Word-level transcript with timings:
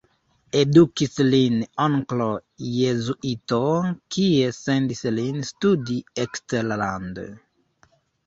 Edukis 0.59 1.19
lin 1.25 1.57
onklo 1.83 2.29
jezuito, 2.77 3.59
kiu 4.15 4.55
sendis 4.61 5.03
lin 5.19 5.37
studi 5.51 5.99
eksterlande. 6.25 7.27